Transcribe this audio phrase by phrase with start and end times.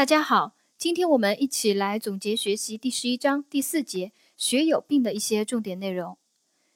[0.00, 6.16] 大家好，今天我们一起来总结学习第十一章第四节血友病的一些重点内容。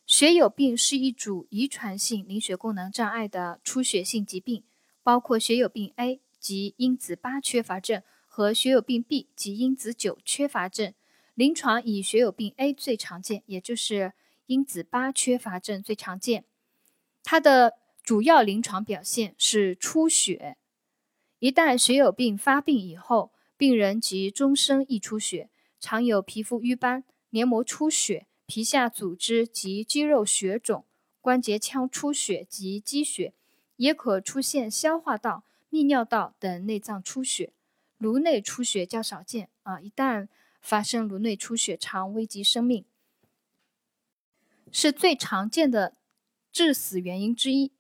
[0.05, 4.63] 血友病是一组遗传性凝血功能障碍的出血性疾病，
[5.03, 10.93] 包括血友病 A 及因子八缺乏症和血友病 B 及因子九缺乏症。
[11.33, 14.13] 临床以血友病 A 最常见，也就是
[14.49, 16.45] 因子八缺乏症最常见。
[17.23, 17.73] 它的
[18.03, 20.59] 主要临床表现是出血。
[21.45, 30.87] 一旦血友病发病以后，病人即终生易出血，常有皮肤瘀斑、黏膜出血、皮下组织及肌肉血肿、
[31.21, 33.35] 关节腔出血及积血，
[33.77, 37.53] 也可出现消化道、泌尿道等内脏出血。
[37.99, 40.29] 颅内出血较少见啊，一旦
[40.63, 42.87] 发生颅内出血，常危及生命，
[44.73, 45.95] 是最常见的
[46.51, 47.74] 致死原因之一。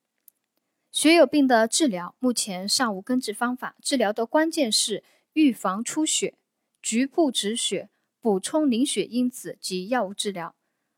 [0.94, 6.34] 血友病的治疗目前尚无根治方法，治疗的关键是预防出血、
[6.80, 10.54] 局部止血、补充凝血因子及药物治疗。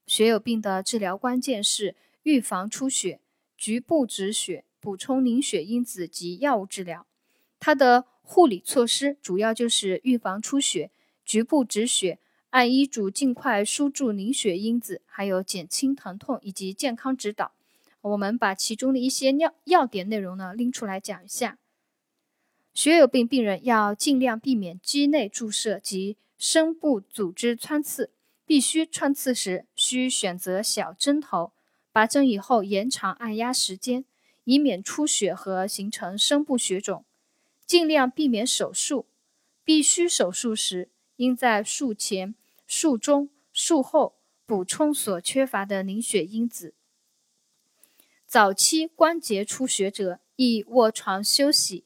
[0.07, 3.21] 血友病的治疗关键是预防出血、
[3.57, 7.07] 局部止血、补充凝血因子及药物治疗。
[7.59, 10.91] 它的护理措施主要就是预防出血、
[11.25, 12.19] 局部止血，
[12.51, 17.53] 按医嘱尽快输注凝血因子，还有减轻疼痛以及健康指导。
[18.07, 21.59] 我们把其中的一些要要点内容呢拎出来讲一下。
[22.73, 28.11] 血友病病人要尽量避免肌内注射及深部组织穿刺，
[28.45, 31.53] 必须穿刺时需选择小针头，
[31.91, 34.05] 拔针以后延长按压时间，
[34.45, 37.05] 以免出血和形成深部血肿。
[37.65, 39.07] 尽量避免手术，
[39.65, 42.35] 必须手术时应在术前、
[42.67, 46.75] 术中、术后补充所缺乏的凝血因子。
[48.27, 51.85] 早期关节出血者宜卧床休息，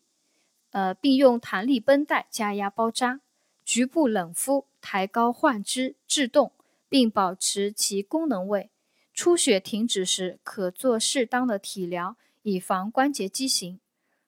[0.70, 3.20] 呃，并用弹力绷带加压包扎，
[3.62, 6.52] 局部冷敷，抬高患肢制动，
[6.88, 8.70] 并保持其功能位。
[9.12, 13.78] 出血停止时，可做适当的体疗，以防关节畸形。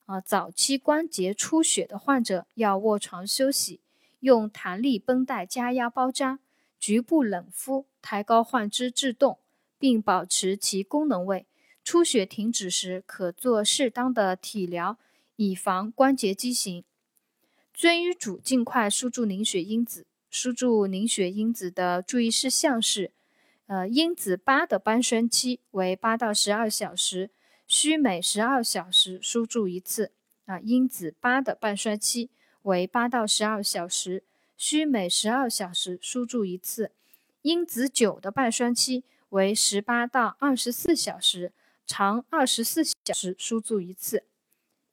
[0.04, 3.81] 啊，早期关节出血的患者要卧床休息，
[4.20, 6.41] 用弹力绷带加压包扎，
[6.78, 9.38] 局部冷敷，抬高患肢制动，
[9.78, 11.47] 并保持其功能位。
[11.84, 14.98] 出血停止时，可做适当的体疗，
[15.37, 16.84] 以防关节畸形。
[17.75, 20.06] 遵医嘱尽快输注凝血因子。
[20.31, 23.12] 输注凝血因子的注意事项是：
[23.66, 27.31] 呃，因子八的半衰期为八到十二小时，
[27.66, 30.12] 需每十二小时输注一次。
[30.47, 32.31] 啊，因子八的半衰期
[32.62, 34.25] 为八到十二小时，
[34.56, 36.93] 需每十二小时输注一次。
[37.43, 41.53] 因子九的半衰期为十八到二十四小时。
[41.94, 44.25] 长二十四小时输注一次，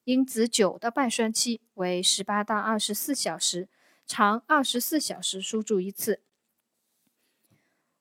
[0.04, 3.70] 因子九的半衰期为十八到二十四小时，
[4.06, 6.20] 长二十四小时输注一次。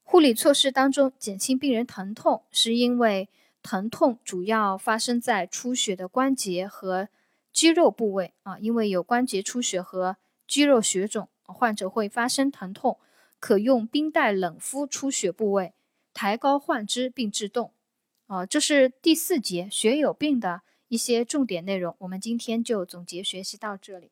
[0.04, 3.30] 护理措施当中，减轻病人疼痛，是因为
[3.64, 7.08] 疼痛主要发生在出血的关节和
[7.54, 13.00] 肌肉部位啊，因为有关节出血和肌肉血肿，患者会发生疼痛，
[13.40, 15.74] 可用冰袋冷敷出血部位，
[16.14, 17.72] 抬高患肢并制动。
[18.30, 24.12] 哦，这是第四节学有病的一些重点内容，我们今天就总结学习到这里。